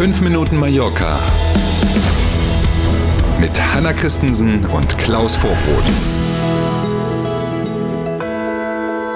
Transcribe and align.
5 0.00 0.22
Minuten 0.22 0.56
Mallorca 0.56 1.20
mit 3.38 3.50
Hanna 3.60 3.92
Christensen 3.92 4.64
und 4.64 4.96
Klaus 4.96 5.36
Vorbrot. 5.36 5.84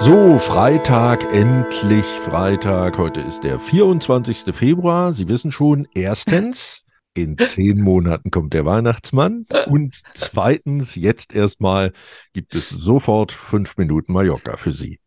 So, 0.02 0.38
Freitag, 0.38 1.24
endlich 1.32 2.04
Freitag. 2.04 2.98
Heute 2.98 3.22
ist 3.22 3.44
der 3.44 3.58
24. 3.58 4.54
Februar. 4.54 5.14
Sie 5.14 5.26
wissen 5.26 5.52
schon, 5.52 5.88
erstens, 5.94 6.82
in 7.14 7.38
zehn 7.38 7.80
Monaten 7.80 8.30
kommt 8.30 8.52
der 8.52 8.66
Weihnachtsmann. 8.66 9.46
Und 9.68 10.02
zweitens, 10.12 10.96
jetzt 10.96 11.34
erstmal 11.34 11.92
gibt 12.34 12.54
es 12.54 12.68
sofort 12.68 13.32
fünf 13.32 13.78
Minuten 13.78 14.12
Mallorca 14.12 14.58
für 14.58 14.74
Sie. 14.74 14.98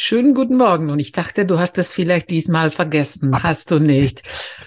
Schönen 0.00 0.32
guten 0.32 0.56
Morgen. 0.56 0.90
Und 0.90 1.00
ich 1.00 1.10
dachte, 1.10 1.44
du 1.44 1.58
hast 1.58 1.76
es 1.76 1.88
vielleicht 1.88 2.30
diesmal 2.30 2.70
vergessen. 2.70 3.42
Hast 3.42 3.72
du 3.72 3.80
nicht. 3.80 4.22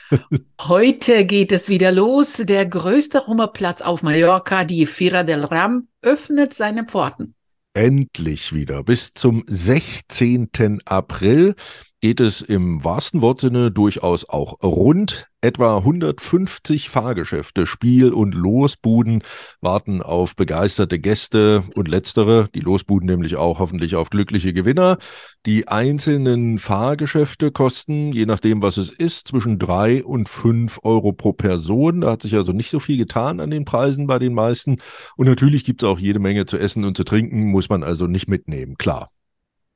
Heute 0.60 1.26
geht 1.26 1.54
es 1.54 1.70
wieder 1.70 1.94
los. 1.94 2.34
Der 2.46 2.66
größte 2.66 3.20
Rummerplatz 3.20 3.82
auf 3.82 4.04
Mallorca, 4.04 4.66
die 4.66 4.86
Fira 4.86 5.24
del 5.24 5.46
Ram, 5.46 5.88
öffnet 6.02 6.54
seine 6.54 6.84
Pforten. 6.84 7.34
Endlich 7.74 8.52
wieder. 8.52 8.84
Bis 8.84 9.14
zum 9.14 9.46
16. 9.48 10.82
April 10.84 11.56
geht 12.02 12.20
es 12.20 12.42
im 12.42 12.84
wahrsten 12.84 13.22
Wortsinne 13.22 13.70
durchaus 13.70 14.28
auch 14.28 14.62
rund. 14.64 15.28
Etwa 15.44 15.78
150 15.78 16.90
Fahrgeschäfte, 16.90 17.66
Spiel- 17.66 18.12
und 18.12 18.34
Losbuden 18.36 19.24
warten 19.60 20.02
auf 20.02 20.36
begeisterte 20.36 21.00
Gäste 21.00 21.64
und 21.76 21.88
letztere, 21.88 22.50
die 22.54 22.60
Losbuden 22.60 23.08
nämlich 23.08 23.36
auch 23.36 23.60
hoffentlich 23.60 23.96
auf 23.96 24.10
glückliche 24.10 24.54
Gewinner. 24.54 24.98
Die 25.46 25.68
einzelnen 25.68 26.58
Fahrgeschäfte 26.58 27.52
kosten, 27.52 28.12
je 28.14 28.26
nachdem 28.26 28.62
was 28.64 28.78
es 28.78 28.90
ist, 28.90 29.28
zwischen 29.28 29.60
drei 29.60 30.04
und 30.04 30.28
fünf 30.28 30.80
Euro 30.84 31.12
pro 31.14 31.34
Person. 31.34 32.02
Da 32.02 32.12
hat 32.12 32.24
sich 32.24 32.36
also 32.36 32.52
nicht 32.52 32.72
so 32.72 32.80
viel 32.80 32.98
getan 32.98 33.40
an 33.40 33.52
den 33.52 33.66
Preisen 33.66 34.08
bei 34.08 34.18
den 34.18 34.34
meisten. 34.34 34.78
Und 35.18 35.28
natürlich 35.28 35.66
gibt 35.66 35.84
es 35.84 35.90
auch 35.90 36.00
jede 36.00 36.20
Menge 36.20 36.48
zu 36.48 36.58
essen 36.58 36.84
und 36.84 36.98
zu 36.98 37.04
trinken, 37.04 37.52
muss 37.52 37.70
man 37.70 37.84
also 37.84 38.08
nicht 38.08 38.28
mitnehmen, 38.28 38.76
klar. 38.78 39.10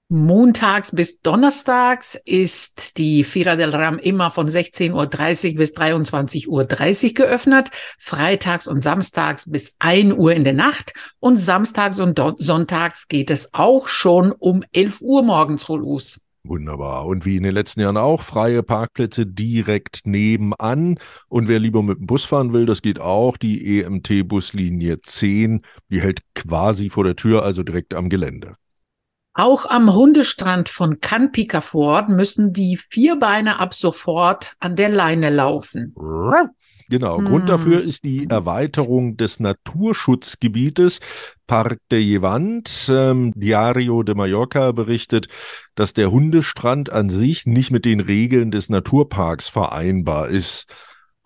Montags 0.08 0.92
bis 0.92 1.20
Donnerstags 1.22 2.14
ist 2.26 3.00
die 3.00 3.24
Fira 3.24 3.56
del 3.56 3.72
Ram 3.72 3.98
immer 3.98 4.30
von 4.30 4.48
16.30 4.48 4.92
Uhr 4.94 5.58
bis 5.58 5.74
23.30 5.76 6.48
Uhr 6.48 7.14
geöffnet, 7.16 7.72
freitags 7.98 8.68
und 8.68 8.84
samstags 8.84 9.50
bis 9.50 9.74
1 9.80 10.14
Uhr 10.14 10.32
in 10.34 10.44
der 10.44 10.54
Nacht 10.54 10.94
und 11.20 11.38
samstags 11.38 12.00
und 12.00 12.22
sonntags 12.38 13.08
geht 13.08 13.32
es 13.32 13.52
auch 13.56 13.88
schon 13.88 14.32
um 14.32 14.64
11 14.74 15.02
Uhr 15.02 15.24
morgens 15.24 15.68
los. 15.68 16.22
Wunderbar. 16.44 17.08
Und 17.08 17.26
wie 17.26 17.38
in 17.38 17.44
den 17.44 17.56
letzten 17.56 17.82
Jahren 17.82 17.98
auch, 17.98 18.22
freie 18.22 18.62
Parkplätze 18.62 19.26
direkt 19.26 20.02
nebenan. 20.06 21.00
Und 21.28 21.48
wer 21.48 21.58
lieber 21.58 21.82
mit 21.82 21.98
dem 21.98 22.06
Bus 22.06 22.26
fahren 22.26 22.54
will, 22.54 22.68
das 22.68 22.84
geht 22.84 23.00
auch. 23.00 23.38
Die 23.38 23.82
EMT-Buslinie 23.82 25.02
10, 25.02 25.64
die 25.90 26.02
hält 26.02 26.20
quasi 26.36 26.92
vor 26.92 27.06
der 27.06 27.16
Tür, 27.16 27.42
also 27.42 27.64
direkt 27.64 27.96
am 27.96 28.10
Gelände. 28.10 28.58
Auch 29.38 29.66
am 29.66 29.94
Hundestrand 29.94 30.70
von 30.70 31.02
Canpicafort 31.02 32.08
müssen 32.08 32.54
die 32.54 32.80
Vierbeine 32.90 33.60
ab 33.60 33.74
sofort 33.74 34.54
an 34.60 34.78
der 34.78 34.88
Leine 34.88 35.30
laufen. 35.30 35.94
Genau, 36.88 37.18
hm. 37.18 37.26
Grund 37.26 37.50
dafür 37.50 37.82
ist 37.82 38.06
die 38.06 38.28
Erweiterung 38.30 39.18
des 39.18 39.42
Naturschutzgebietes. 39.42 41.00
Parc 41.48 41.80
de 41.92 42.00
Llevant, 42.00 42.90
ähm, 42.90 43.34
Diario 43.36 44.04
de 44.04 44.16
Mallorca 44.16 44.72
berichtet, 44.72 45.28
dass 45.76 45.94
der 45.94 46.12
Hundestrand 46.12 46.92
an 46.92 47.10
sich 47.10 47.46
nicht 47.46 47.72
mit 47.72 47.84
den 47.84 48.00
Regeln 48.00 48.52
des 48.52 48.70
Naturparks 48.70 49.50
vereinbar 49.50 50.30
ist. 50.30 50.68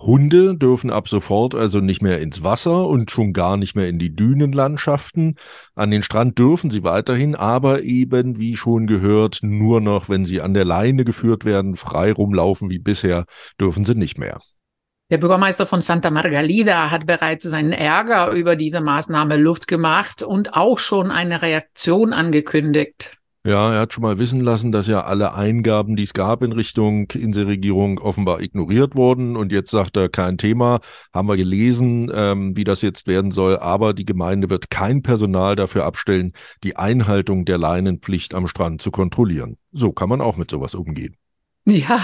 Hunde 0.02 0.56
dürfen 0.56 0.92
ab 0.92 1.10
sofort 1.10 1.56
also 1.56 1.82
nicht 1.82 2.02
mehr 2.02 2.22
ins 2.22 2.42
Wasser 2.42 2.88
und 2.88 3.12
schon 3.12 3.34
gar 3.34 3.58
nicht 3.58 3.76
mehr 3.76 3.90
in 3.90 4.00
die 4.00 4.16
Dünenlandschaften. 4.16 5.36
An 5.76 5.92
den 5.92 6.04
Strand 6.04 6.40
dürfen 6.40 6.70
sie 6.70 6.84
weiterhin, 6.84 7.36
aber 7.36 7.84
eben, 7.84 8.40
wie 8.40 8.56
schon 8.56 8.88
gehört, 8.88 9.40
nur 9.42 9.82
noch, 9.82 10.08
wenn 10.08 10.24
sie 10.24 10.42
an 10.42 10.54
der 10.54 10.66
Leine 10.66 11.04
geführt 11.04 11.44
werden, 11.44 11.76
frei 11.76 12.14
rumlaufen 12.14 12.70
wie 12.70 12.80
bisher, 12.80 13.26
dürfen 13.60 13.84
sie 13.84 13.96
nicht 13.96 14.18
mehr. 14.18 14.40
Der 15.12 15.18
Bürgermeister 15.18 15.66
von 15.66 15.82
Santa 15.82 16.12
Margalida 16.12 16.92
hat 16.92 17.06
bereits 17.06 17.50
seinen 17.50 17.74
Ärger 17.74 18.32
über 18.32 18.56
diese 18.56 18.80
Maßnahme 18.80 19.38
Luft 19.38 19.68
gemacht 19.68 20.22
und 20.22 20.54
auch 20.54 20.80
schon 20.80 21.12
eine 21.12 21.42
Reaktion 21.42 22.14
angekündigt. 22.14 23.19
Ja, 23.46 23.74
er 23.74 23.80
hat 23.80 23.94
schon 23.94 24.02
mal 24.02 24.20
wissen 24.20 24.42
lassen, 24.42 24.74
dass 24.74 24.88
ja 24.88 25.06
alle 25.06 25.34
Eingaben, 25.34 25.96
die 25.96 26.04
es 26.04 26.14
gab 26.14 26.44
in 26.44 26.52
Richtung 26.52 27.10
Inselregierung, 27.12 27.98
offenbar 27.98 28.42
ignoriert 28.42 28.96
wurden. 28.96 29.38
Und 29.38 29.54
jetzt 29.54 29.72
sagt 29.72 29.96
er, 29.96 30.10
kein 30.10 30.38
Thema, 30.38 30.82
haben 31.14 31.30
wir 31.30 31.38
gelesen, 31.38 32.12
ähm, 32.14 32.58
wie 32.58 32.66
das 32.66 32.82
jetzt 32.82 33.08
werden 33.08 33.32
soll. 33.32 33.58
Aber 33.58 33.94
die 33.94 34.04
Gemeinde 34.04 34.50
wird 34.50 34.70
kein 34.70 35.04
Personal 35.04 35.56
dafür 35.56 35.86
abstellen, 35.86 36.34
die 36.64 36.76
Einhaltung 36.76 37.46
der 37.46 37.58
Leinenpflicht 37.58 38.34
am 38.36 38.46
Strand 38.46 38.82
zu 38.82 38.92
kontrollieren. 38.92 39.58
So 39.72 39.94
kann 39.94 40.10
man 40.10 40.20
auch 40.20 40.36
mit 40.36 40.52
sowas 40.52 40.76
umgehen. 40.76 41.16
Ja, 41.66 42.02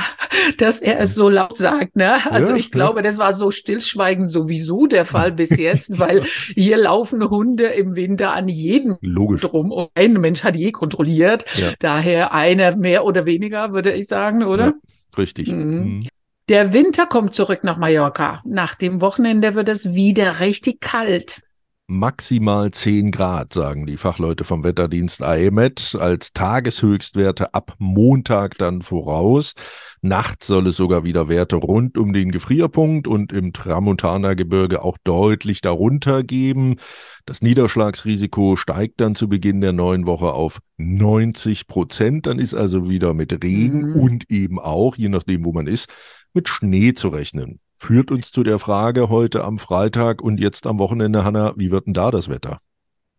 dass 0.57 0.79
er 0.79 0.99
es 0.99 1.15
so 1.15 1.29
laut 1.29 1.57
sagt, 1.57 1.95
ne? 1.95 2.31
Also 2.31 2.51
ja, 2.51 2.55
ich 2.55 2.71
glaube, 2.71 2.99
ja. 2.99 3.03
das 3.03 3.17
war 3.17 3.33
so 3.33 3.51
stillschweigend 3.51 4.29
sowieso 4.29 4.85
der 4.85 5.05
Fall 5.05 5.31
bis 5.31 5.49
jetzt, 5.51 5.97
weil 5.99 6.23
hier 6.53 6.77
laufen 6.77 7.27
Hunde 7.29 7.65
im 7.67 7.95
Winter 7.95 8.33
an 8.33 8.47
jedem 8.47 8.97
Logisch. 9.01 9.41
drum 9.41 9.71
und 9.71 9.89
ein 9.95 10.13
Mensch 10.13 10.43
hat 10.43 10.55
je 10.55 10.71
kontrolliert. 10.71 11.45
Ja. 11.55 11.73
Daher 11.79 12.33
einer 12.33 12.75
mehr 12.75 13.05
oder 13.05 13.25
weniger, 13.25 13.73
würde 13.73 13.93
ich 13.93 14.07
sagen, 14.07 14.43
oder? 14.43 14.73
richtig. 15.17 15.47
Mhm. 15.47 15.55
Mhm. 15.55 16.07
Der 16.49 16.73
Winter 16.73 17.07
kommt 17.07 17.33
zurück 17.33 17.63
nach 17.63 17.77
Mallorca. 17.77 18.43
Nach 18.45 18.75
dem 18.75 19.01
Wochenende 19.01 19.55
wird 19.55 19.69
es 19.69 19.95
wieder 19.95 20.41
richtig 20.41 20.79
kalt 20.79 21.44
maximal 21.87 22.71
10 22.71 23.11
Grad, 23.11 23.53
sagen 23.53 23.85
die 23.85 23.97
Fachleute 23.97 24.43
vom 24.43 24.63
Wetterdienst 24.63 25.21
AEMET, 25.21 25.95
als 25.99 26.33
Tageshöchstwerte 26.33 27.53
ab 27.53 27.75
Montag 27.77 28.57
dann 28.57 28.81
voraus. 28.81 29.53
Nachts 30.01 30.47
soll 30.47 30.67
es 30.67 30.77
sogar 30.77 31.03
wieder 31.03 31.29
Werte 31.29 31.57
rund 31.57 31.97
um 31.97 32.11
den 32.13 32.31
Gefrierpunkt 32.31 33.07
und 33.07 33.31
im 33.31 33.53
Tramontaner 33.53 34.35
Gebirge 34.35 34.81
auch 34.81 34.97
deutlich 35.03 35.61
darunter 35.61 36.23
geben. 36.23 36.77
Das 37.25 37.41
Niederschlagsrisiko 37.41 38.55
steigt 38.55 38.99
dann 39.01 39.15
zu 39.15 39.29
Beginn 39.29 39.61
der 39.61 39.73
neuen 39.73 40.05
Woche 40.07 40.33
auf 40.33 40.59
90 40.77 41.67
Prozent. 41.67 42.25
Dann 42.25 42.39
ist 42.39 42.55
also 42.55 42.89
wieder 42.89 43.13
mit 43.13 43.31
Regen 43.43 43.89
mhm. 43.89 43.95
und 43.95 44.31
eben 44.31 44.59
auch, 44.59 44.95
je 44.95 45.09
nachdem 45.09 45.45
wo 45.45 45.53
man 45.53 45.67
ist, 45.67 45.87
mit 46.33 46.49
Schnee 46.49 46.93
zu 46.93 47.09
rechnen 47.09 47.59
führt 47.77 48.11
uns 48.11 48.31
zu 48.31 48.43
der 48.43 48.59
Frage 48.59 49.09
heute 49.09 49.43
am 49.43 49.59
Freitag 49.59 50.21
und 50.21 50.39
jetzt 50.39 50.67
am 50.67 50.79
Wochenende, 50.79 51.23
Hanna, 51.23 51.53
wie 51.55 51.71
wird 51.71 51.87
denn 51.87 51.93
da 51.93 52.11
das 52.11 52.29
Wetter? 52.29 52.59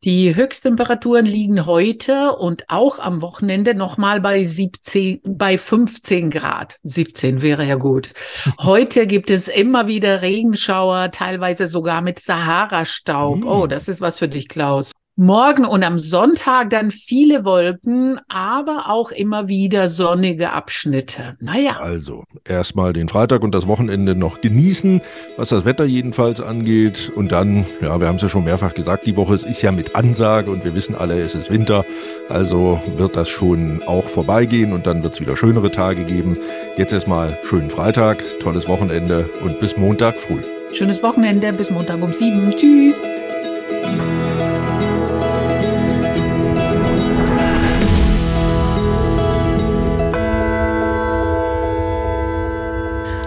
Die 0.05 0.37
Höchsttemperaturen 0.37 1.27
liegen 1.27 1.67
heute 1.67 2.37
und 2.37 2.65
auch 2.69 2.99
am 2.99 3.23
Wochenende 3.23 3.75
nochmal 3.75 4.21
bei 4.21 4.45
17, 4.45 5.21
bei 5.25 5.59
15 5.59 6.31
Grad. 6.31 6.77
17 6.83 7.43
wäre 7.43 7.65
ja 7.65 7.75
gut. 7.77 8.13
Heute 8.61 9.07
gibt 9.07 9.31
es 9.31 9.49
immer 9.49 9.89
wieder 9.89 10.23
Regenschauer, 10.23 11.11
teilweise 11.11 11.67
sogar 11.67 12.03
mit 12.03 12.21
Sahara-Staub. 12.21 13.45
Mm. 13.45 13.49
Oh, 13.49 13.67
das 13.67 13.89
ist 13.89 14.01
was 14.01 14.19
für 14.19 14.29
dich, 14.29 14.49
Klaus. 14.49 14.93
Morgen 15.19 15.65
und 15.65 15.83
am 15.83 15.99
Sonntag 15.99 16.69
dann 16.69 16.91
viele 16.91 17.47
Wolken, 17.47 18.21
aber 18.29 18.91
auch 18.91 19.11
immer 19.11 19.49
wieder 19.49 19.89
sonnige 19.89 20.53
Abschnitte. 20.53 21.39
Naja. 21.41 21.79
Also 21.81 22.25
erstmal 22.45 22.93
den 22.93 23.09
Freitag 23.09 23.41
und 23.41 23.55
das 23.55 23.67
Wochenende 23.67 24.15
noch 24.15 24.43
genießen, 24.43 25.01
was 25.39 25.49
das 25.49 25.65
Wetter 25.65 25.87
jedenfalls 25.87 26.43
angeht. 26.43 27.11
Und 27.17 27.33
dann, 27.33 27.65
ja, 27.81 27.99
wir 27.99 28.09
haben 28.09 28.17
es 28.17 28.23
ja 28.23 28.29
schon 28.29 28.45
mehrfach 28.45 28.75
gesagt, 28.75 29.07
die 29.07 29.17
Woche 29.17 29.35
es 29.35 29.45
ist 29.45 29.63
ja 29.63 29.73
mit 29.73 29.97
Ansage 29.97 30.51
und 30.51 30.65
wir 30.65 30.75
wissen 30.75 30.95
alle, 30.95 31.19
es 31.19 31.35
ist 31.35 31.51
Winter. 31.51 31.87
Also 32.29 32.79
wird 32.99 33.17
das 33.17 33.31
schon 33.31 33.83
auch 33.87 34.05
vorbeigehen 34.05 34.75
und 34.75 34.87
dann 34.87 35.03
wird 35.03 35.15
es 35.15 35.21
wieder 35.23 35.35
schönere 35.35 35.73
Tage 35.73 36.05
geben. 36.05 36.37
Jetzt 36.77 36.93
erstmal 36.93 37.39
schönen 37.45 37.71
Freitag, 37.71 38.23
tolles 38.41 38.69
Wochenende 38.69 39.31
und 39.43 39.61
bis 39.61 39.79
Montag 39.79 40.17
früh. 40.21 40.43
Schönes 40.75 41.03
Wochenende, 41.03 41.55
bis 41.55 41.71
Montag 41.71 42.03
um 42.03 42.13
sieben. 42.13 42.55
Tschüss. 42.55 43.01